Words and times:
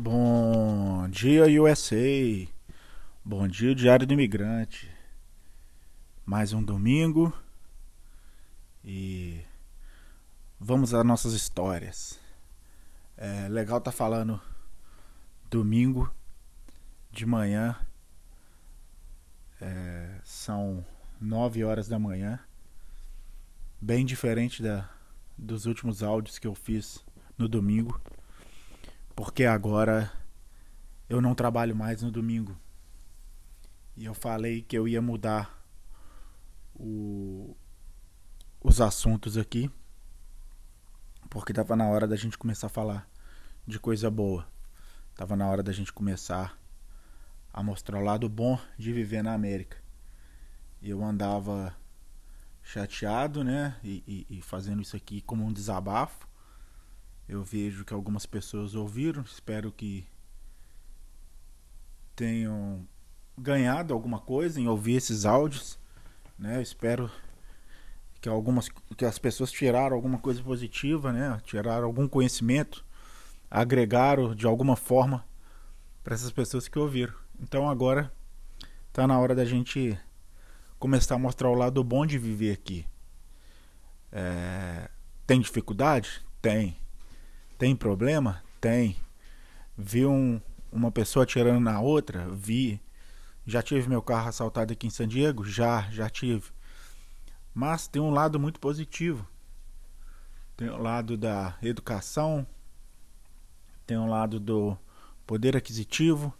Bom 0.00 1.08
dia, 1.08 1.60
USA. 1.60 1.96
Bom 3.24 3.48
dia, 3.48 3.74
Diário 3.74 4.06
do 4.06 4.14
Imigrante. 4.14 4.88
Mais 6.24 6.52
um 6.52 6.62
domingo 6.62 7.36
e 8.84 9.40
vamos 10.60 10.94
às 10.94 11.04
nossas 11.04 11.32
histórias. 11.32 12.16
É 13.16 13.48
legal 13.48 13.80
tá 13.80 13.90
falando 13.90 14.40
domingo 15.50 16.08
de 17.10 17.26
manhã. 17.26 17.76
É, 19.60 20.20
são 20.22 20.86
nove 21.20 21.64
horas 21.64 21.88
da 21.88 21.98
manhã. 21.98 22.38
Bem 23.80 24.06
diferente 24.06 24.62
da, 24.62 24.88
dos 25.36 25.66
últimos 25.66 26.04
áudios 26.04 26.38
que 26.38 26.46
eu 26.46 26.54
fiz 26.54 27.04
no 27.36 27.48
domingo 27.48 28.00
porque 29.18 29.44
agora 29.46 30.12
eu 31.08 31.20
não 31.20 31.34
trabalho 31.34 31.74
mais 31.74 32.02
no 32.02 32.08
domingo. 32.08 32.56
E 33.96 34.04
eu 34.04 34.14
falei 34.14 34.62
que 34.62 34.78
eu 34.78 34.86
ia 34.86 35.02
mudar 35.02 35.60
o, 36.72 37.56
os 38.62 38.80
assuntos 38.80 39.36
aqui, 39.36 39.68
porque 41.28 41.52
tava 41.52 41.74
na 41.74 41.88
hora 41.88 42.06
da 42.06 42.14
gente 42.14 42.38
começar 42.38 42.68
a 42.68 42.70
falar 42.70 43.10
de 43.66 43.80
coisa 43.80 44.08
boa. 44.08 44.46
Tava 45.16 45.34
na 45.34 45.48
hora 45.48 45.64
da 45.64 45.72
gente 45.72 45.92
começar 45.92 46.56
a 47.52 47.60
mostrar 47.60 47.98
o 47.98 48.04
lado 48.04 48.28
bom 48.28 48.56
de 48.78 48.92
viver 48.92 49.24
na 49.24 49.34
América. 49.34 49.78
Eu 50.80 51.02
andava 51.02 51.76
chateado, 52.62 53.42
né? 53.42 53.80
E, 53.82 54.26
e, 54.30 54.38
e 54.38 54.42
fazendo 54.42 54.80
isso 54.80 54.94
aqui 54.94 55.20
como 55.20 55.44
um 55.44 55.52
desabafo. 55.52 56.27
Eu 57.28 57.42
vejo 57.42 57.84
que 57.84 57.92
algumas 57.92 58.24
pessoas 58.24 58.74
ouviram, 58.74 59.22
espero 59.22 59.70
que 59.70 60.06
tenham 62.16 62.88
ganhado 63.36 63.92
alguma 63.92 64.18
coisa 64.18 64.58
em 64.58 64.66
ouvir 64.66 64.94
esses 64.94 65.26
áudios, 65.26 65.78
né? 66.38 66.56
Eu 66.56 66.62
espero 66.62 67.10
que 68.20 68.28
algumas 68.28 68.68
que 68.96 69.04
as 69.04 69.18
pessoas 69.18 69.52
tiraram 69.52 69.94
alguma 69.94 70.18
coisa 70.18 70.42
positiva, 70.42 71.12
né? 71.12 71.38
Tiraram 71.44 71.86
algum 71.86 72.08
conhecimento, 72.08 72.84
agregaram 73.50 74.34
de 74.34 74.46
alguma 74.46 74.74
forma 74.74 75.24
para 76.02 76.14
essas 76.14 76.30
pessoas 76.30 76.66
que 76.66 76.78
ouviram. 76.78 77.14
Então 77.38 77.68
agora 77.68 78.10
tá 78.92 79.06
na 79.06 79.18
hora 79.18 79.34
da 79.34 79.44
gente 79.44 79.98
começar 80.78 81.16
a 81.16 81.18
mostrar 81.18 81.50
o 81.50 81.54
lado 81.54 81.84
bom 81.84 82.06
de 82.06 82.18
viver 82.18 82.52
aqui. 82.52 82.86
É... 84.10 84.90
Tem 85.26 85.40
dificuldade? 85.40 86.24
Tem. 86.40 86.76
Tem 87.58 87.74
problema? 87.74 88.40
Tem. 88.60 88.96
Vi 89.76 90.06
um, 90.06 90.40
uma 90.70 90.92
pessoa 90.92 91.24
atirando 91.24 91.58
na 91.58 91.80
outra? 91.80 92.28
Vi. 92.30 92.80
Já 93.44 93.60
tive 93.62 93.88
meu 93.88 94.00
carro 94.00 94.28
assaltado 94.28 94.72
aqui 94.72 94.86
em 94.86 94.90
San 94.90 95.08
Diego? 95.08 95.44
Já, 95.44 95.90
já 95.90 96.08
tive. 96.08 96.52
Mas 97.52 97.88
tem 97.88 98.00
um 98.00 98.10
lado 98.10 98.38
muito 98.38 98.60
positivo. 98.60 99.26
Tem 100.56 100.68
o 100.68 100.74
um 100.74 100.82
lado 100.82 101.16
da 101.16 101.56
educação, 101.60 102.46
tem 103.86 103.96
um 103.96 104.08
lado 104.08 104.38
do 104.38 104.78
poder 105.26 105.56
aquisitivo. 105.56 106.32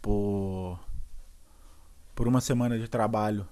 Por, 0.00 0.78
por 2.14 2.28
uma 2.28 2.40
semana 2.40 2.78
de 2.78 2.86
trabalho, 2.86 3.48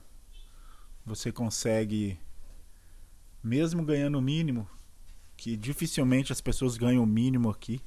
você 1.04 1.32
consegue, 1.32 2.18
mesmo 3.42 3.84
ganhando 3.84 4.18
o 4.18 4.22
mínimo, 4.22 4.68
que 5.36 5.56
dificilmente 5.56 6.32
as 6.32 6.40
pessoas 6.40 6.76
ganham 6.76 7.02
o 7.02 7.06
mínimo 7.06 7.50
aqui. 7.50 7.80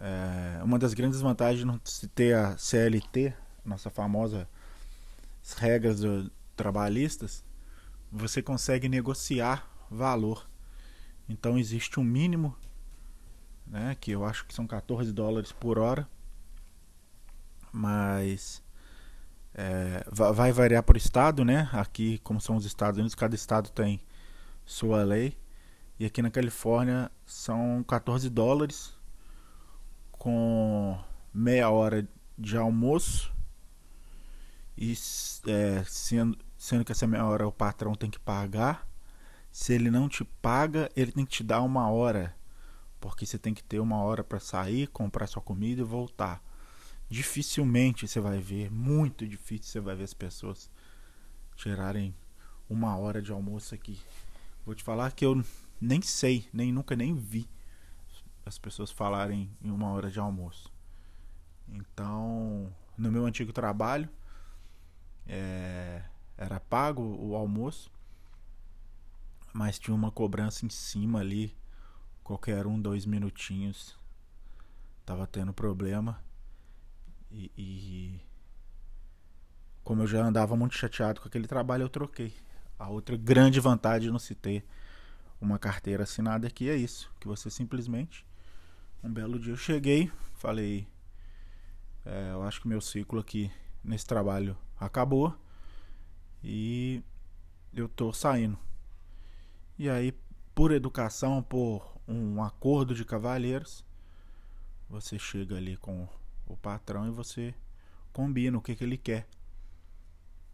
É, 0.00 0.62
uma 0.62 0.78
das 0.78 0.94
grandes 0.94 1.20
vantagens 1.20 1.66
de 2.00 2.08
ter 2.08 2.34
a 2.34 2.56
CLT, 2.56 3.34
nossa 3.64 3.90
famosa 3.90 4.48
regras 5.56 6.00
do, 6.00 6.30
trabalhistas, 6.54 7.44
você 8.10 8.42
consegue 8.42 8.88
negociar 8.88 9.68
valor. 9.90 10.48
Então 11.28 11.58
existe 11.58 12.00
um 12.00 12.04
mínimo, 12.04 12.56
né, 13.66 13.96
que 14.00 14.10
eu 14.10 14.24
acho 14.24 14.46
que 14.46 14.54
são 14.54 14.66
14 14.66 15.12
dólares 15.12 15.52
por 15.52 15.78
hora, 15.78 16.08
mas 17.72 18.62
é, 19.54 20.04
vai 20.10 20.52
variar 20.52 20.82
por 20.82 20.96
estado, 20.96 21.44
né? 21.44 21.68
Aqui, 21.72 22.18
como 22.18 22.40
são 22.40 22.56
os 22.56 22.64
Estados 22.64 22.98
Unidos, 22.98 23.14
cada 23.14 23.34
estado 23.34 23.70
tem 23.70 24.00
sua 24.64 25.02
lei. 25.02 25.36
E 25.98 26.06
aqui 26.06 26.22
na 26.22 26.30
Califórnia 26.30 27.10
são 27.26 27.82
14 27.82 28.30
dólares 28.30 28.96
com 30.12 30.96
meia 31.34 31.70
hora 31.70 32.08
de 32.38 32.56
almoço. 32.56 33.34
E 34.76 34.92
é, 35.48 35.82
sendo, 35.84 36.38
sendo 36.56 36.84
que 36.84 36.92
essa 36.92 37.04
meia 37.04 37.26
hora 37.26 37.48
o 37.48 37.52
patrão 37.52 37.96
tem 37.96 38.08
que 38.08 38.18
pagar. 38.20 38.86
Se 39.50 39.72
ele 39.72 39.90
não 39.90 40.08
te 40.08 40.22
paga, 40.22 40.88
ele 40.94 41.10
tem 41.10 41.24
que 41.26 41.32
te 41.32 41.42
dar 41.42 41.62
uma 41.62 41.90
hora. 41.90 42.32
Porque 43.00 43.26
você 43.26 43.36
tem 43.36 43.52
que 43.52 43.64
ter 43.64 43.80
uma 43.80 43.96
hora 43.96 44.22
para 44.22 44.38
sair, 44.38 44.86
comprar 44.86 45.26
sua 45.26 45.42
comida 45.42 45.80
e 45.80 45.84
voltar. 45.84 46.40
Dificilmente 47.10 48.06
você 48.06 48.20
vai 48.20 48.38
ver, 48.38 48.70
muito 48.70 49.26
difícil 49.26 49.72
você 49.72 49.80
vai 49.80 49.96
ver 49.96 50.04
as 50.04 50.14
pessoas 50.14 50.70
tirarem 51.56 52.14
uma 52.70 52.96
hora 52.96 53.20
de 53.20 53.32
almoço 53.32 53.74
aqui. 53.74 53.98
Vou 54.64 54.76
te 54.76 54.84
falar 54.84 55.10
que 55.10 55.24
eu 55.24 55.42
nem 55.80 56.02
sei, 56.02 56.48
nem 56.52 56.72
nunca 56.72 56.96
nem 56.96 57.14
vi 57.14 57.48
as 58.44 58.58
pessoas 58.58 58.90
falarem 58.90 59.50
em 59.62 59.70
uma 59.70 59.90
hora 59.90 60.10
de 60.10 60.18
almoço. 60.18 60.72
Então, 61.68 62.72
no 62.96 63.12
meu 63.12 63.26
antigo 63.26 63.52
trabalho, 63.52 64.08
é, 65.26 66.02
era 66.36 66.58
pago 66.58 67.02
o 67.02 67.36
almoço, 67.36 67.90
mas 69.52 69.78
tinha 69.78 69.94
uma 69.94 70.10
cobrança 70.10 70.64
em 70.64 70.70
cima 70.70 71.20
ali, 71.20 71.54
qualquer 72.24 72.66
um, 72.66 72.80
dois 72.80 73.04
minutinhos, 73.04 73.98
tava 75.04 75.26
tendo 75.26 75.52
problema. 75.52 76.18
E, 77.30 77.52
e 77.56 78.20
como 79.84 80.02
eu 80.02 80.06
já 80.06 80.24
andava 80.24 80.56
muito 80.56 80.74
chateado 80.74 81.20
com 81.20 81.28
aquele 81.28 81.46
trabalho, 81.46 81.82
eu 81.82 81.88
troquei. 81.88 82.34
A 82.78 82.88
outra 82.88 83.16
grande 83.16 83.60
vantagem 83.60 84.02
de 84.02 84.10
não 84.10 84.18
se 84.18 84.34
ter 84.34 84.64
uma 85.40 85.58
carteira 85.58 86.02
assinada 86.02 86.46
aqui 86.46 86.68
é 86.68 86.76
isso, 86.76 87.10
que 87.20 87.28
você 87.28 87.50
simplesmente 87.50 88.26
um 89.02 89.12
belo 89.12 89.38
dia 89.38 89.52
eu 89.52 89.56
cheguei, 89.56 90.10
falei, 90.34 90.86
é, 92.04 92.30
eu 92.32 92.42
acho 92.42 92.60
que 92.60 92.68
meu 92.68 92.80
ciclo 92.80 93.20
aqui 93.20 93.50
nesse 93.82 94.06
trabalho 94.06 94.56
acabou 94.78 95.36
e 96.42 97.02
eu 97.72 97.88
tô 97.88 98.12
saindo. 98.12 98.58
E 99.78 99.88
aí, 99.88 100.12
por 100.54 100.72
educação, 100.72 101.42
por 101.42 101.96
um 102.08 102.42
acordo 102.42 102.94
de 102.94 103.04
cavalheiros, 103.04 103.84
você 104.88 105.18
chega 105.18 105.56
ali 105.56 105.76
com 105.76 106.08
o 106.46 106.56
patrão 106.56 107.06
e 107.06 107.10
você 107.10 107.54
combina 108.12 108.58
o 108.58 108.62
que, 108.62 108.74
que 108.74 108.82
ele 108.82 108.98
quer. 108.98 109.28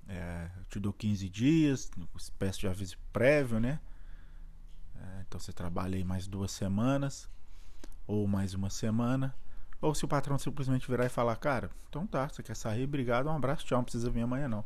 É, 0.06 0.50
eu 0.58 0.64
te 0.66 0.78
dou 0.78 0.92
15 0.92 1.30
dias, 1.30 1.90
espécie 2.14 2.60
de 2.60 2.68
aviso 2.68 2.98
prévio, 3.10 3.58
né? 3.58 3.80
Então 5.26 5.40
você 5.40 5.52
trabalha 5.52 5.96
aí 5.96 6.04
mais 6.04 6.26
duas 6.26 6.52
semanas, 6.52 7.28
ou 8.06 8.26
mais 8.26 8.54
uma 8.54 8.70
semana. 8.70 9.34
Ou 9.80 9.94
se 9.94 10.04
o 10.04 10.08
patrão 10.08 10.38
simplesmente 10.38 10.88
virar 10.88 11.06
e 11.06 11.10
falar, 11.10 11.36
cara, 11.36 11.70
então 11.88 12.06
tá, 12.06 12.28
você 12.28 12.42
quer 12.42 12.56
sair, 12.56 12.84
obrigado, 12.84 13.26
um 13.28 13.36
abraço, 13.36 13.66
tchau, 13.66 13.78
não 13.78 13.84
precisa 13.84 14.10
vir 14.10 14.22
amanhã 14.22 14.48
não. 14.48 14.64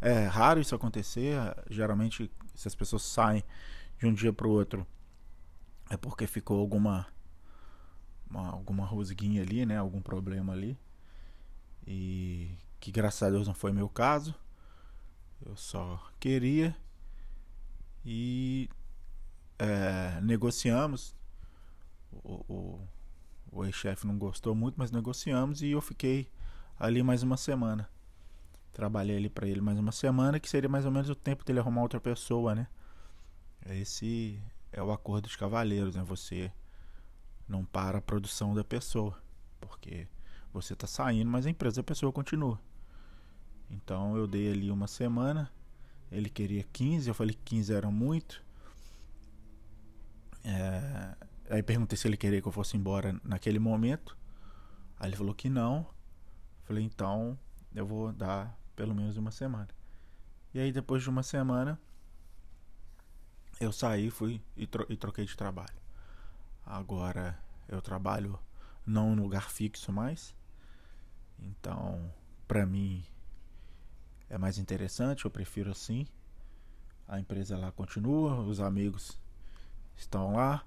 É 0.00 0.26
raro 0.26 0.60
isso 0.60 0.74
acontecer, 0.74 1.36
geralmente 1.68 2.30
se 2.54 2.68
as 2.68 2.74
pessoas 2.74 3.02
saem 3.02 3.44
de 3.98 4.06
um 4.06 4.14
dia 4.14 4.32
para 4.32 4.46
o 4.46 4.50
outro 4.50 4.86
é 5.90 5.96
porque 5.96 6.26
ficou 6.26 6.58
alguma 6.60 7.06
uma, 8.30 8.48
alguma 8.48 8.86
rosguinha 8.86 9.42
ali, 9.42 9.66
né, 9.66 9.76
algum 9.76 10.00
problema 10.00 10.52
ali. 10.52 10.78
E 11.84 12.56
que 12.78 12.92
graças 12.92 13.22
a 13.24 13.30
Deus 13.30 13.48
não 13.48 13.54
foi 13.54 13.72
meu 13.72 13.88
caso. 13.88 14.32
Eu 15.44 15.56
só 15.56 16.00
queria 16.20 16.76
e 18.04 18.70
é, 19.60 20.20
negociamos. 20.22 21.14
O, 22.10 22.44
o, 22.48 22.88
o 23.52 23.64
ex-chefe 23.64 24.06
não 24.06 24.18
gostou 24.18 24.54
muito, 24.54 24.76
mas 24.76 24.90
negociamos 24.90 25.60
e 25.60 25.70
eu 25.70 25.80
fiquei 25.80 26.28
ali 26.78 27.02
mais 27.02 27.22
uma 27.22 27.36
semana. 27.36 27.88
Trabalhei 28.72 29.16
ali 29.18 29.28
para 29.28 29.46
ele 29.46 29.60
mais 29.60 29.78
uma 29.78 29.92
semana, 29.92 30.40
que 30.40 30.48
seria 30.48 30.68
mais 30.68 30.86
ou 30.86 30.90
menos 30.90 31.10
o 31.10 31.14
tempo 31.14 31.44
dele 31.44 31.58
arrumar 31.58 31.82
outra 31.82 32.00
pessoa, 32.00 32.54
né? 32.54 32.66
Esse 33.66 34.42
é 34.72 34.82
o 34.82 34.90
acordo 34.90 35.24
dos 35.24 35.36
cavaleiros, 35.36 35.94
né? 35.94 36.02
Você 36.04 36.50
não 37.46 37.64
para 37.64 37.98
a 37.98 38.02
produção 38.02 38.54
da 38.54 38.64
pessoa, 38.64 39.20
porque 39.60 40.08
você 40.52 40.72
está 40.72 40.86
saindo, 40.86 41.30
mas 41.30 41.46
a 41.46 41.50
empresa 41.50 41.76
da 41.76 41.82
pessoa 41.82 42.12
continua. 42.12 42.58
Então 43.70 44.16
eu 44.16 44.26
dei 44.26 44.50
ali 44.50 44.70
uma 44.70 44.86
semana, 44.86 45.50
ele 46.10 46.30
queria 46.30 46.64
15, 46.72 47.08
eu 47.08 47.14
falei 47.14 47.34
que 47.34 47.56
15 47.56 47.74
era 47.74 47.90
muito. 47.90 48.42
É, 50.44 51.14
Aí 51.50 51.64
perguntei 51.64 51.98
se 51.98 52.06
ele 52.06 52.16
queria 52.16 52.40
que 52.40 52.46
eu 52.46 52.52
fosse 52.52 52.76
embora 52.76 53.20
naquele 53.24 53.58
momento. 53.58 54.16
Aí 55.00 55.08
ele 55.08 55.16
falou 55.16 55.34
que 55.34 55.50
não. 55.50 55.84
Falei, 56.62 56.84
então 56.84 57.36
eu 57.74 57.84
vou 57.84 58.12
dar 58.12 58.56
pelo 58.76 58.94
menos 58.94 59.16
uma 59.16 59.32
semana. 59.32 59.68
E 60.54 60.60
aí 60.60 60.70
depois 60.70 61.02
de 61.02 61.10
uma 61.10 61.24
semana 61.24 61.78
eu 63.58 63.72
saí, 63.72 64.10
fui 64.10 64.40
e, 64.56 64.64
tro 64.64 64.86
e 64.88 64.96
troquei 64.96 65.24
de 65.24 65.36
trabalho. 65.36 65.74
Agora 66.64 67.36
eu 67.68 67.82
trabalho 67.82 68.38
não 68.86 69.12
em 69.12 69.16
lugar 69.16 69.50
fixo 69.50 69.92
mais. 69.92 70.36
Então, 71.36 72.14
para 72.46 72.64
mim 72.64 73.04
é 74.28 74.38
mais 74.38 74.56
interessante, 74.56 75.24
eu 75.24 75.32
prefiro 75.32 75.72
assim. 75.72 76.06
A 77.08 77.18
empresa 77.18 77.58
lá 77.58 77.72
continua, 77.72 78.38
os 78.40 78.60
amigos 78.60 79.20
estão 80.00 80.34
lá, 80.34 80.64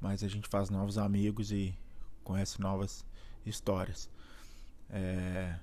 mas 0.00 0.22
a 0.22 0.28
gente 0.28 0.48
faz 0.48 0.70
novos 0.70 0.98
amigos 0.98 1.50
e 1.52 1.76
conhece 2.24 2.60
novas 2.60 3.04
histórias. 3.44 4.10
É... 4.90 5.58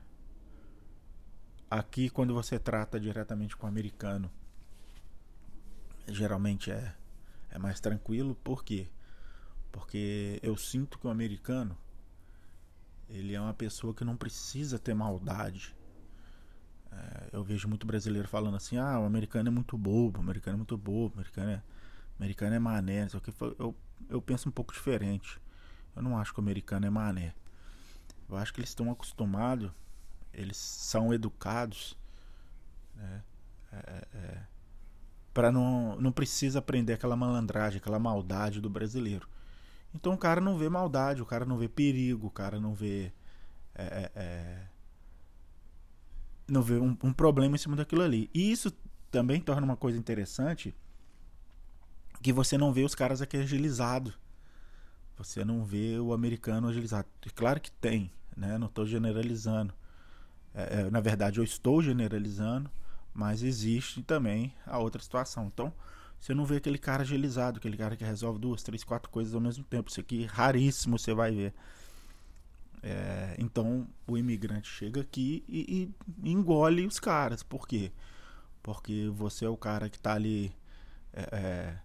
Aqui, 1.69 2.09
quando 2.09 2.33
você 2.33 2.57
trata 2.57 2.99
diretamente 2.99 3.55
com 3.55 3.65
o 3.65 3.69
americano, 3.69 4.29
geralmente 6.07 6.71
é, 6.71 6.95
é 7.51 7.59
mais 7.59 7.79
tranquilo, 7.79 8.35
por 8.35 8.63
quê? 8.63 8.87
Porque 9.71 10.39
eu 10.41 10.57
sinto 10.57 10.97
que 10.97 11.05
o 11.05 11.11
americano 11.11 11.77
ele 13.07 13.35
é 13.35 13.41
uma 13.41 13.53
pessoa 13.53 13.93
que 13.93 14.03
não 14.03 14.17
precisa 14.17 14.79
ter 14.79 14.93
maldade 14.93 15.75
é, 16.91 17.29
eu 17.33 17.43
vejo 17.43 17.67
muito 17.67 17.85
brasileiro 17.85 18.27
falando 18.27 18.57
assim: 18.57 18.77
ah, 18.77 18.99
o 18.99 19.05
americano 19.05 19.49
é 19.49 19.51
muito 19.51 19.77
bobo, 19.77 20.19
o 20.19 20.21
americano 20.21 20.55
é 20.55 20.57
muito 20.57 20.77
bobo, 20.77 21.15
o 21.15 21.19
americano 21.19 21.51
é, 21.51 21.63
americano 22.19 22.55
é 22.55 22.59
mané. 22.59 23.07
Só 23.09 23.19
que 23.19 23.33
eu, 23.57 23.75
eu 24.09 24.21
penso 24.21 24.49
um 24.49 24.51
pouco 24.51 24.73
diferente. 24.73 25.39
Eu 25.95 26.01
não 26.01 26.17
acho 26.17 26.33
que 26.33 26.39
o 26.39 26.43
americano 26.43 26.85
é 26.85 26.89
mané. 26.89 27.33
Eu 28.29 28.37
acho 28.37 28.53
que 28.53 28.59
eles 28.59 28.69
estão 28.69 28.91
acostumados, 28.91 29.71
eles 30.31 30.57
são 30.57 31.13
educados, 31.13 31.97
né? 32.95 33.23
É, 33.71 33.77
é, 33.77 34.07
é 34.13 34.43
para 35.33 35.51
não, 35.51 35.95
não 35.95 36.11
precisa 36.11 36.59
aprender 36.59 36.93
aquela 36.93 37.15
malandragem, 37.15 37.77
aquela 37.77 37.99
maldade 37.99 38.59
do 38.59 38.69
brasileiro. 38.69 39.27
Então 39.93 40.13
o 40.13 40.17
cara 40.17 40.41
não 40.41 40.57
vê 40.57 40.67
maldade, 40.69 41.21
o 41.21 41.25
cara 41.25 41.45
não 41.45 41.57
vê 41.57 41.67
perigo, 41.67 42.27
o 42.27 42.31
cara 42.31 42.59
não 42.59 42.73
vê. 42.73 43.13
É, 43.73 43.83
é, 43.83 44.11
é 44.15 44.67
não 46.47 46.61
vê 46.61 46.75
um, 46.75 46.97
um 47.03 47.13
problema 47.13 47.55
em 47.55 47.59
cima 47.59 47.75
daquilo 47.75 48.01
ali. 48.01 48.29
E 48.33 48.51
isso 48.51 48.71
também 49.11 49.39
torna 49.39 49.65
uma 49.65 49.77
coisa 49.77 49.97
interessante 49.97 50.75
que 52.21 52.33
você 52.33 52.57
não 52.57 52.73
vê 52.73 52.83
os 52.83 52.95
caras 52.95 53.21
aqui 53.21 53.37
agilizados. 53.37 54.13
Você 55.17 55.43
não 55.43 55.63
vê 55.63 55.99
o 55.99 56.13
americano 56.13 56.67
agilizado. 56.67 57.07
Claro 57.35 57.59
que 57.59 57.71
tem, 57.71 58.11
né? 58.35 58.57
Não 58.57 58.67
estou 58.67 58.85
generalizando. 58.85 59.73
É, 60.53 60.81
é, 60.81 60.89
na 60.89 60.99
verdade, 60.99 61.39
eu 61.39 61.43
estou 61.43 61.81
generalizando, 61.81 62.69
mas 63.13 63.43
existe 63.43 64.01
também 64.01 64.53
a 64.65 64.79
outra 64.79 65.01
situação. 65.01 65.47
Então, 65.47 65.73
você 66.19 66.33
não 66.33 66.45
vê 66.45 66.57
aquele 66.57 66.77
cara 66.77 67.03
agilizado, 67.03 67.57
aquele 67.57 67.77
cara 67.77 67.95
que 67.95 68.03
resolve 68.03 68.39
duas, 68.39 68.63
três, 68.63 68.83
quatro 68.83 69.09
coisas 69.09 69.33
ao 69.33 69.41
mesmo 69.41 69.63
tempo. 69.63 69.89
Isso 69.89 69.99
aqui 69.99 70.25
raríssimo 70.25 70.97
você 70.97 71.13
vai 71.13 71.31
ver. 71.33 71.53
É, 72.81 73.35
então 73.37 73.85
o 74.07 74.17
imigrante 74.17 74.69
chega 74.69 75.01
aqui 75.01 75.43
e, 75.47 75.91
e, 76.23 76.29
engole 76.29 76.85
os 76.85 76.99
caras. 76.99 77.43
Por 77.43 77.67
quê? 77.67 77.91
Porque 78.63 79.09
você 79.13 79.45
é 79.45 79.49
o 79.49 79.57
cara 79.57 79.89
que 79.89 79.97
está 79.97 80.13
ali 80.13 80.53
é, 81.13 81.21
é, 81.31 81.77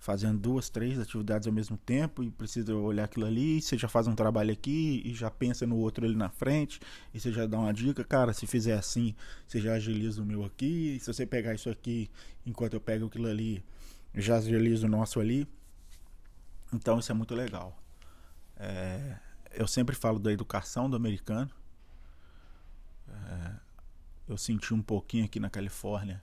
fazendo 0.00 0.38
duas, 0.38 0.70
três 0.70 0.98
atividades 0.98 1.46
ao 1.46 1.52
mesmo 1.52 1.76
tempo 1.76 2.22
e 2.24 2.30
precisa 2.30 2.74
olhar 2.74 3.04
aquilo 3.04 3.26
ali. 3.26 3.60
Você 3.60 3.76
já 3.76 3.86
faz 3.86 4.06
um 4.06 4.14
trabalho 4.14 4.50
aqui 4.50 5.02
e 5.04 5.14
já 5.14 5.30
pensa 5.30 5.66
no 5.66 5.76
outro 5.76 6.06
ali 6.06 6.16
na 6.16 6.30
frente. 6.30 6.80
E 7.12 7.20
você 7.20 7.30
já 7.30 7.46
dá 7.46 7.58
uma 7.58 7.72
dica, 7.72 8.02
cara. 8.02 8.32
Se 8.32 8.46
fizer 8.46 8.78
assim, 8.78 9.14
você 9.46 9.60
já 9.60 9.74
agiliza 9.74 10.22
o 10.22 10.24
meu 10.24 10.42
aqui. 10.42 10.98
Se 11.00 11.12
você 11.12 11.26
pegar 11.26 11.54
isso 11.54 11.68
aqui 11.68 12.10
enquanto 12.46 12.74
eu 12.74 12.80
pego 12.80 13.06
aquilo 13.06 13.28
ali, 13.28 13.62
já 14.14 14.38
agiliza 14.38 14.86
o 14.86 14.90
nosso 14.90 15.20
ali. 15.20 15.46
Então 16.72 16.98
isso 16.98 17.12
é 17.12 17.14
muito 17.14 17.34
legal. 17.34 17.78
É, 18.56 19.18
eu 19.52 19.68
sempre 19.68 19.94
falo 19.94 20.18
da 20.18 20.32
educação 20.32 20.88
do 20.88 20.96
americano. 20.96 21.50
É, 23.06 23.52
eu 24.28 24.38
senti 24.38 24.72
um 24.72 24.80
pouquinho 24.80 25.26
aqui 25.26 25.38
na 25.38 25.50
Califórnia, 25.50 26.22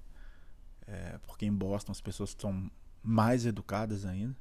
é, 0.87 1.19
porque 1.27 1.45
em 1.45 1.53
Boston 1.53 1.91
as 1.91 2.01
pessoas 2.01 2.35
são 2.39 2.71
mais 3.07 3.45
educadas 3.45 4.05
ainda, 4.05 4.35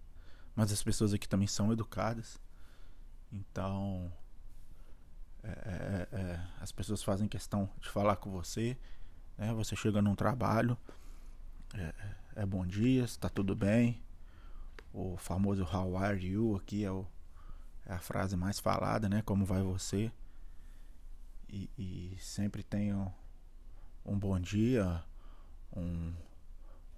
mas 0.55 0.73
as 0.73 0.83
pessoas 0.83 1.15
aqui 1.15 1.29
também 1.29 1.47
são 1.47 1.73
educadas. 1.73 2.41
Então, 3.31 4.13
é, 5.43 5.49
é, 5.49 6.09
é 6.17 6.49
as 6.61 6.73
pessoas 6.73 7.03
fazem 7.03 7.29
questão 7.29 7.71
de 7.81 7.89
falar 7.89 8.17
com 8.17 8.31
você. 8.31 8.77
Né? 9.39 9.53
Você 9.55 9.77
chega 9.77 10.03
num 10.03 10.17
trabalho, 10.17 10.77
é, 11.75 11.95
é 12.37 12.47
bom 12.47 12.67
dia, 12.67 13.05
está 13.05 13.29
tudo 13.29 13.55
bem. 13.55 14.03
O 14.93 15.17
famoso 15.17 15.63
How 15.63 15.97
are 15.99 16.27
you 16.27 16.57
aqui 16.57 16.85
é 16.85 16.91
o 16.91 17.07
é 17.89 17.93
a 17.93 18.01
frase 18.01 18.37
mais 18.37 18.59
falada, 18.59 19.09
né? 19.09 19.23
Como 19.23 19.45
vai 19.45 19.63
você? 19.63 20.11
E, 21.49 21.71
e 21.79 22.17
sempre 22.19 22.65
tenho 22.65 23.15
um 24.05 24.19
bom 24.19 24.41
dia, 24.41 25.05
um, 25.73 26.13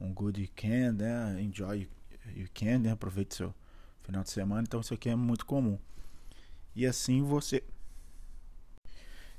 um 0.01 0.13
good 0.13 0.41
weekend, 0.41 1.03
né? 1.03 1.41
Enjoy 1.41 1.89
weekend, 2.37 2.85
né? 2.85 2.93
Aproveite 2.93 3.35
seu 3.35 3.55
final 4.03 4.23
de 4.23 4.31
semana. 4.31 4.63
Então 4.63 4.81
isso 4.81 4.95
aqui 4.95 5.09
é 5.09 5.17
muito 5.17 5.45
comum. 5.45 5.79
E 6.75 6.87
assim 6.87 7.23
você 7.23 7.63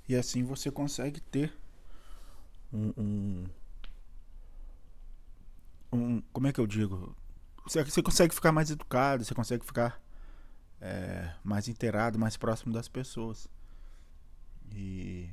e 0.08 0.16
assim 0.16 0.44
você 0.44 0.72
consegue 0.72 1.22
ter 1.22 1.54
um, 2.74 2.94
um, 2.98 3.46
um 5.94 6.22
como 6.34 6.48
é 6.48 6.54
que 6.54 6.60
eu 6.60 6.68
digo? 6.68 7.16
Você, 7.64 7.84
você 7.84 8.02
consegue 8.02 8.34
ficar 8.34 8.52
mais 8.52 8.72
educado, 8.72 9.24
você 9.24 9.36
consegue 9.36 9.64
ficar 9.64 10.02
é, 10.82 11.34
mais 11.44 11.68
inteirado, 11.68 12.18
mais 12.18 12.38
próximo 12.38 12.74
das 12.74 12.88
pessoas. 12.88 13.48
E 14.72 15.30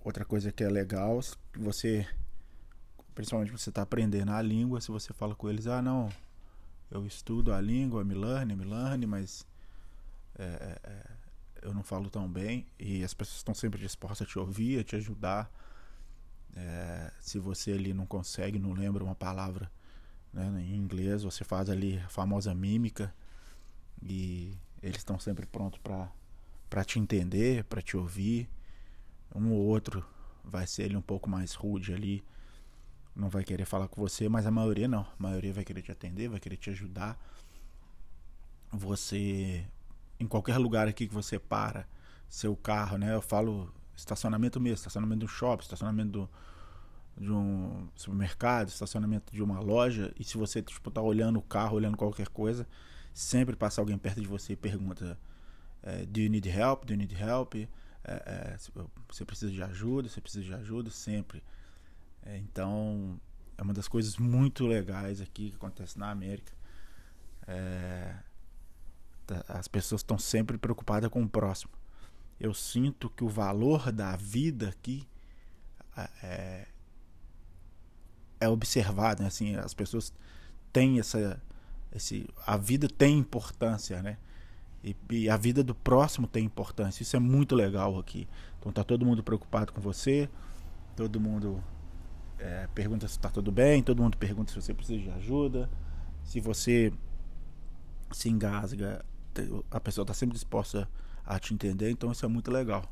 outra 0.00 0.24
coisa 0.24 0.52
que 0.52 0.64
é 0.64 0.68
legal, 0.68 1.20
você, 1.56 2.06
principalmente 3.14 3.52
você 3.52 3.70
está 3.70 3.82
aprendendo 3.82 4.32
a 4.32 4.42
língua, 4.42 4.80
se 4.80 4.90
você 4.90 5.12
fala 5.12 5.34
com 5.34 5.48
eles, 5.48 5.66
ah 5.66 5.80
não, 5.80 6.10
eu 6.90 7.06
estudo 7.06 7.52
a 7.52 7.60
língua, 7.60 8.04
me 8.04 8.14
learn, 8.14 8.54
me 8.54 8.64
learn, 8.64 9.06
mas 9.06 9.46
é, 10.36 10.44
é, 10.44 10.90
é, 10.90 11.10
eu 11.62 11.72
não 11.72 11.82
falo 11.82 12.10
tão 12.10 12.28
bem 12.28 12.66
e 12.78 13.02
as 13.04 13.14
pessoas 13.14 13.38
estão 13.38 13.54
sempre 13.54 13.80
dispostas 13.80 14.26
a 14.26 14.30
te 14.30 14.38
ouvir, 14.38 14.80
a 14.80 14.84
te 14.84 14.96
ajudar. 14.96 15.50
É, 16.56 17.12
se 17.20 17.38
você 17.38 17.72
ali 17.72 17.92
não 17.92 18.06
consegue, 18.06 18.58
não 18.58 18.72
lembra 18.72 19.02
uma 19.02 19.14
palavra 19.14 19.70
né, 20.32 20.46
em 20.60 20.76
inglês, 20.76 21.22
você 21.22 21.42
faz 21.44 21.70
ali 21.70 21.98
a 21.98 22.08
famosa 22.08 22.54
mímica 22.54 23.14
e 24.02 24.56
eles 24.82 24.98
estão 24.98 25.18
sempre 25.18 25.46
prontos 25.46 25.80
para 25.80 26.84
te 26.84 26.98
entender, 26.98 27.64
para 27.64 27.80
te 27.80 27.96
ouvir. 27.96 28.48
Um 29.34 29.52
ou 29.52 29.64
outro 29.64 30.04
vai 30.44 30.66
ser 30.66 30.84
ele 30.84 30.96
um 30.96 31.02
pouco 31.02 31.28
mais 31.28 31.54
rude 31.54 31.92
ali, 31.92 32.22
não 33.14 33.28
vai 33.28 33.44
querer 33.44 33.64
falar 33.64 33.88
com 33.88 34.00
você, 34.00 34.28
mas 34.28 34.46
a 34.46 34.50
maioria 34.50 34.88
não. 34.88 35.02
A 35.02 35.16
maioria 35.18 35.52
vai 35.52 35.64
querer 35.64 35.82
te 35.82 35.92
atender, 35.92 36.28
vai 36.28 36.40
querer 36.40 36.56
te 36.56 36.70
ajudar. 36.70 37.18
Você, 38.72 39.64
em 40.18 40.26
qualquer 40.26 40.58
lugar 40.58 40.88
aqui 40.88 41.06
que 41.06 41.14
você 41.14 41.38
para, 41.38 41.86
seu 42.28 42.56
carro, 42.56 42.98
né? 42.98 43.14
Eu 43.14 43.22
falo 43.22 43.72
estacionamento 43.96 44.60
mesmo, 44.60 44.76
estacionamento 44.76 45.20
do 45.20 45.28
shopping, 45.28 45.62
estacionamento 45.62 46.10
do, 46.10 46.30
de 47.16 47.30
um 47.30 47.88
supermercado, 47.94 48.68
estacionamento 48.68 49.32
de 49.32 49.42
uma 49.42 49.60
loja, 49.60 50.12
e 50.18 50.24
se 50.24 50.36
você 50.36 50.60
tipo, 50.60 50.90
tá 50.90 51.00
olhando 51.00 51.38
o 51.38 51.42
carro, 51.42 51.76
olhando 51.76 51.96
qualquer 51.96 52.28
coisa, 52.28 52.66
sempre 53.12 53.54
passa 53.54 53.80
alguém 53.80 53.96
perto 53.96 54.20
de 54.20 54.26
você 54.26 54.54
e 54.54 54.56
pergunta: 54.56 55.16
é, 55.82 56.04
Do 56.06 56.20
you 56.20 56.30
need 56.30 56.48
help? 56.48 56.84
Do 56.84 56.92
you 56.92 56.98
need 56.98 57.14
help? 57.14 57.54
É, 57.54 57.68
é, 58.06 58.56
você 59.08 59.24
precisa 59.24 59.52
de 59.52 59.62
ajuda? 59.62 60.08
Você 60.08 60.20
precisa 60.20 60.44
de 60.44 60.52
ajuda? 60.52 60.90
Sempre. 60.90 61.42
É, 62.24 62.38
então, 62.38 63.20
é 63.56 63.62
uma 63.62 63.72
das 63.72 63.86
coisas 63.86 64.16
muito 64.16 64.66
legais 64.66 65.20
aqui 65.20 65.50
que 65.50 65.56
acontece 65.56 65.98
na 65.98 66.10
América. 66.10 66.52
É, 67.46 68.16
tá, 69.26 69.44
as 69.48 69.68
pessoas 69.68 70.00
estão 70.00 70.18
sempre 70.18 70.56
preocupadas 70.56 71.10
com 71.10 71.22
o 71.22 71.28
próximo. 71.28 71.72
Eu 72.40 72.54
sinto 72.54 73.10
que 73.10 73.22
o 73.22 73.28
valor 73.28 73.92
da 73.92 74.16
vida 74.16 74.70
aqui 74.70 75.06
é, 76.22 76.66
é 78.40 78.48
observado, 78.48 79.22
né? 79.22 79.28
assim, 79.28 79.54
as 79.56 79.74
pessoas 79.74 80.12
têm 80.72 80.98
essa 80.98 81.40
esse, 81.94 82.28
a 82.44 82.56
vida 82.56 82.88
tem 82.88 83.18
importância, 83.18 84.02
né? 84.02 84.18
E, 84.82 84.96
e, 85.10 85.30
a 85.30 85.36
vida 85.36 85.62
do 85.62 85.74
próximo 85.74 86.26
tem 86.26 86.44
importância. 86.44 87.02
Isso 87.02 87.16
é 87.16 87.20
muito 87.20 87.54
legal 87.54 87.96
aqui. 87.98 88.28
Então 88.58 88.72
tá 88.72 88.82
todo 88.82 89.06
mundo 89.06 89.22
preocupado 89.22 89.72
com 89.72 89.80
você, 89.80 90.28
todo 90.96 91.20
mundo 91.20 91.62
é, 92.38 92.68
pergunta 92.74 93.06
se 93.08 93.16
está 93.16 93.28
tudo 93.28 93.50
bem, 93.52 93.82
todo 93.82 94.02
mundo 94.02 94.16
pergunta 94.16 94.52
se 94.52 94.60
você 94.60 94.74
precisa 94.74 95.02
de 95.02 95.10
ajuda, 95.10 95.70
se 96.24 96.40
você 96.40 96.92
se 98.12 98.28
engasga, 98.28 99.04
a 99.70 99.80
pessoa 99.80 100.04
está 100.04 100.14
sempre 100.14 100.34
disposta 100.34 100.88
a 101.24 101.38
te 101.38 101.54
entender, 101.54 101.90
então 101.90 102.12
isso 102.12 102.24
é 102.24 102.28
muito 102.28 102.50
legal. 102.50 102.84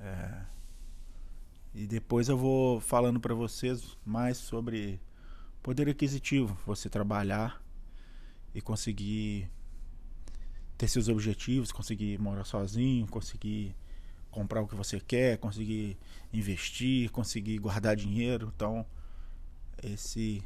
É... 0.00 0.46
E 1.74 1.86
depois 1.86 2.28
eu 2.28 2.38
vou 2.38 2.80
falando 2.80 3.18
para 3.18 3.34
vocês 3.34 3.98
mais 4.04 4.36
sobre 4.36 5.00
poder 5.62 5.88
aquisitivo, 5.88 6.56
você 6.64 6.88
trabalhar 6.88 7.60
e 8.54 8.60
conseguir 8.60 9.50
ter 10.78 10.86
seus 10.86 11.08
objetivos, 11.08 11.72
conseguir 11.72 12.18
morar 12.20 12.44
sozinho, 12.44 13.06
conseguir 13.08 13.74
comprar 14.34 14.60
o 14.60 14.66
que 14.66 14.74
você 14.74 14.98
quer, 14.98 15.38
conseguir 15.38 15.96
investir, 16.32 17.08
conseguir 17.12 17.56
guardar 17.58 17.94
dinheiro. 17.94 18.52
Então, 18.54 18.84
esse 19.80 20.42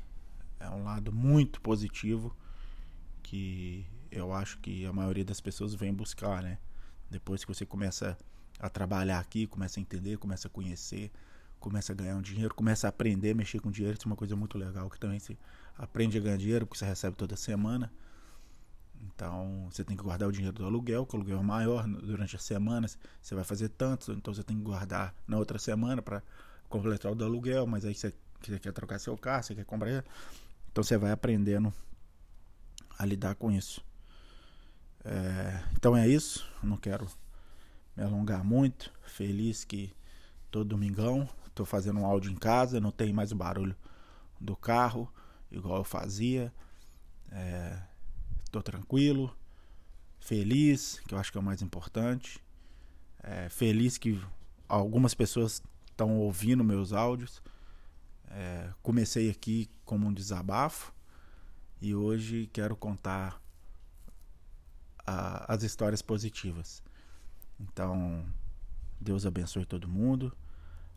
é 0.61 0.69
um 0.69 0.85
lado 0.85 1.11
muito 1.11 1.59
positivo 1.63 2.37
que 3.23 3.87
eu 4.11 4.31
acho 4.35 4.59
que 4.59 4.85
a 4.85 4.93
maioria 4.93 5.25
das 5.25 5.41
pessoas 5.41 5.75
vem 5.75 5.93
buscar, 5.93 6.43
né? 6.43 6.59
Depois 7.11 7.43
que 7.43 7.55
você 7.55 7.65
começa 7.65 8.17
a 8.61 8.69
trabalhar 8.69 9.21
aqui, 9.21 9.47
começa 9.47 9.81
a 9.81 9.83
entender, 9.83 10.19
começa 10.19 10.49
a 10.49 10.51
conhecer, 10.51 11.11
começa 11.59 11.93
a 11.93 11.97
ganhar 11.97 12.17
um 12.17 12.23
dinheiro, 12.23 12.55
começa 12.55 12.87
a 12.87 12.91
aprender 12.91 13.31
a 13.31 13.35
mexer 13.35 13.59
com 13.59 13.71
dinheiro, 13.71 13.97
isso 13.97 14.07
é 14.07 14.11
uma 14.11 14.17
coisa 14.17 14.37
muito 14.37 14.59
legal 14.59 14.91
que 14.91 15.01
também 15.01 15.19
você 15.19 15.35
aprende 15.79 16.19
a 16.19 16.21
ganhar 16.21 16.37
dinheiro 16.37 16.67
porque 16.67 16.79
você 16.79 16.85
recebe 16.85 17.17
toda 17.17 17.37
semana. 17.37 17.91
Então, 19.01 19.69
você 19.71 19.85
tem 19.85 19.97
que 19.97 20.03
guardar 20.03 20.29
o 20.29 20.33
dinheiro 20.33 20.57
do 20.57 20.65
aluguel, 20.65 21.07
que 21.07 21.15
o 21.15 21.19
aluguel 21.19 21.39
é 21.39 21.43
maior 21.43 21.87
durante 21.87 22.37
as 22.37 22.43
semanas, 22.43 22.99
você 23.21 23.35
vai 23.35 23.45
fazer 23.45 23.69
tanto, 23.69 24.13
então 24.13 24.33
você 24.35 24.43
tem 24.43 24.57
que 24.57 24.63
guardar 24.63 25.15
na 25.27 25.39
outra 25.39 25.59
semana 25.59 26.03
para 26.03 26.23
completar 26.69 27.13
o 27.13 27.15
do 27.15 27.25
aluguel, 27.25 27.67
mas 27.67 27.85
aí 27.85 27.95
você, 27.95 28.13
você 28.41 28.59
quer 28.59 28.73
trocar 28.73 28.99
seu 28.99 29.17
carro, 29.17 29.43
você 29.43 29.55
quer 29.55 29.65
comprar. 29.65 30.05
Então 30.71 30.85
você 30.85 30.97
vai 30.97 31.11
aprendendo 31.11 31.73
a 32.99 33.05
lidar 33.05 33.35
com 33.35 33.51
isso. 33.51 33.85
É, 35.05 35.63
então 35.75 35.97
é 35.97 36.07
isso, 36.07 36.49
não 36.63 36.77
quero 36.77 37.07
me 37.97 38.03
alongar 38.03 38.45
muito. 38.45 38.93
Feliz 39.05 39.65
que 39.65 39.95
todo 40.51 40.69
domingão 40.69 41.29
estou 41.47 41.65
fazendo 41.65 42.01
um 42.01 42.07
áudio 42.07 42.31
em 42.31 42.37
casa, 42.37 42.81
não 42.81 42.91
tem 42.91 43.13
mais 43.13 43.33
o 43.33 43.37
barulho 43.37 43.77
do 44.41 44.57
carro, 44.57 45.13
igual 45.51 45.79
eu 45.79 45.85
fazia. 45.85 46.53
É, 47.31 47.88
Tô 48.59 48.63
tranquilo, 48.63 49.33
feliz, 50.19 51.01
que 51.07 51.15
eu 51.15 51.19
acho 51.19 51.31
que 51.31 51.39
é 51.39 51.41
o 51.41 51.45
mais 51.45 51.63
importante. 51.63 52.45
É, 53.23 53.49
feliz 53.49 53.97
que 53.97 54.21
algumas 54.69 55.15
pessoas 55.15 55.63
estão 55.89 56.19
ouvindo 56.19 56.65
meus 56.65 56.93
áudios. 56.93 57.41
É, 58.29 58.69
comecei 58.83 59.31
aqui 59.31 59.71
como 59.85 60.09
um 60.09 60.13
desabafo 60.13 60.93
e 61.81 61.95
hoje 61.95 62.51
quero 62.53 62.75
contar 62.75 63.41
a, 65.07 65.55
as 65.55 65.63
histórias 65.63 66.03
positivas. 66.03 66.83
Então, 67.61 68.27
Deus 69.01 69.25
abençoe 69.25 69.67
todo 69.67 69.87
mundo. 69.87 70.37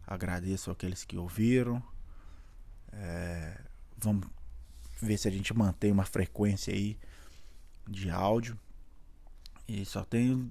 Agradeço 0.07 0.71
aqueles 0.71 1.05
que 1.05 1.15
ouviram. 1.15 1.79
É, 2.91 3.61
vamos 3.95 4.27
ver 4.99 5.19
se 5.19 5.27
a 5.27 5.31
gente 5.31 5.53
mantém 5.53 5.91
uma 5.91 6.05
frequência 6.05 6.73
aí 6.73 6.97
de 7.91 8.09
áudio. 8.09 8.57
E 9.67 9.85
só 9.85 10.03
tenho 10.03 10.49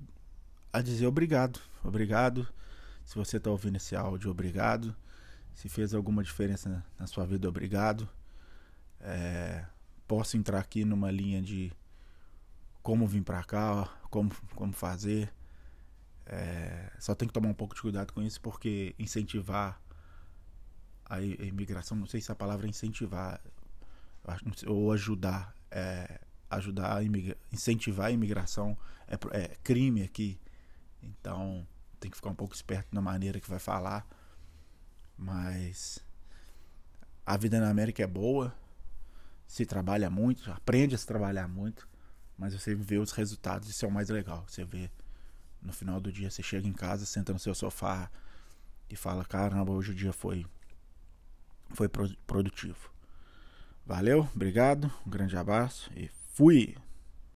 a 0.73 0.81
dizer 0.81 1.07
obrigado. 1.07 1.61
Obrigado. 1.83 2.47
Se 3.05 3.17
você 3.17 3.39
está 3.39 3.51
ouvindo 3.51 3.77
esse 3.77 3.97
áudio, 3.97 4.31
obrigado. 4.31 4.95
Se 5.55 5.69
fez 5.69 5.95
alguma 5.95 6.23
diferença 6.23 6.85
na 6.99 7.07
sua 7.07 7.27
vida, 7.27 7.49
obrigado. 7.49 8.09
É, 9.01 9.65
posso 10.07 10.37
entrar 10.37 10.61
aqui 10.61 10.85
numa 10.85 11.11
linha 11.11 11.43
de 11.43 11.73
como 12.83 13.07
vir 13.07 13.23
para 13.23 13.43
cá, 13.43 13.89
como, 14.11 14.31
como 14.55 14.73
fazer. 14.73 15.33
É, 16.27 16.93
só 16.99 17.15
tem 17.15 17.27
que 17.27 17.35
tomar 17.35 17.49
um 17.49 17.55
pouco 17.55 17.75
de 17.75 17.83
cuidado 17.83 18.13
com 18.13 18.23
isso, 18.23 18.41
porque 18.41 18.95
incentivar 18.99 19.81
a 21.05 21.21
imigração, 21.21 21.97
não 21.97 22.07
sei 22.07 22.21
se 22.21 22.31
a 22.31 22.37
palavra 22.37 22.67
é 22.67 22.71
incentivar 22.71 23.41
ou 24.67 24.93
ajudar, 24.93 25.53
é, 25.71 26.21
ajudar 26.51 26.97
a 26.97 27.03
incentivar 27.53 28.09
a 28.09 28.11
imigração 28.11 28.77
é, 29.07 29.15
é, 29.39 29.57
crime 29.63 30.03
aqui. 30.03 30.39
Então 31.03 31.67
tem 31.99 32.11
que 32.11 32.17
ficar 32.17 32.31
um 32.31 32.35
pouco 32.35 32.55
esperto 32.55 32.89
na 32.95 33.01
maneira 33.01 33.41
que 33.41 33.49
vai 33.49 33.59
falar. 33.59 34.07
Mas 35.17 36.01
a 37.25 37.37
vida 37.37 37.61
na 37.61 37.71
América 37.71 38.03
é 38.03 38.07
boa, 38.07 38.55
se 39.47 39.67
trabalha 39.67 40.09
muito, 40.09 40.51
aprende 40.51 40.95
a 40.95 40.99
se 40.99 41.07
trabalhar 41.07 41.47
muito, 41.47 41.89
mas 42.39 42.55
você 42.55 42.75
vê 42.75 42.99
os 42.99 43.13
resultados, 43.13 43.69
isso 43.69 43.85
é 43.85 43.89
o 43.89 43.91
mais 43.93 44.09
legal. 44.09 44.45
Você 44.49 44.65
vê 44.65 44.91
no 45.61 45.73
final 45.73 46.01
do 46.01 46.11
dia, 46.11 46.31
você 46.31 46.43
chega 46.43 46.67
em 46.67 46.73
casa, 46.73 47.05
senta 47.05 47.33
no 47.33 47.39
seu 47.39 47.55
sofá 47.55 48.11
e 48.89 48.97
fala: 48.97 49.25
caramba, 49.25 49.73
hoje 49.73 49.93
o 49.93 49.95
dia 49.95 50.13
foi, 50.13 50.47
foi 51.75 51.89
produtivo. 51.89 52.91
Valeu, 53.85 54.29
obrigado, 54.35 54.91
um 55.07 55.11
grande 55.11 55.37
abraço 55.37 55.91
e 55.95 56.09
Fui! 56.41 56.75